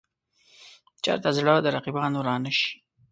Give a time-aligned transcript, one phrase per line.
[1.03, 2.71] چېرته زړه د رقیبانو را نه شي.